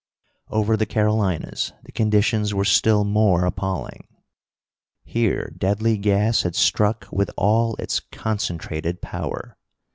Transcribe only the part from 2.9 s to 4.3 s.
more appalling.